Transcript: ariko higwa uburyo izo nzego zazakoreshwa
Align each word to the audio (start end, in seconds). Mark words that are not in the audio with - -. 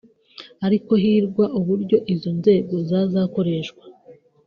ariko 0.65 0.91
higwa 1.03 1.45
uburyo 1.59 1.97
izo 2.13 2.29
nzego 2.39 2.75
zazakoreshwa 2.89 3.83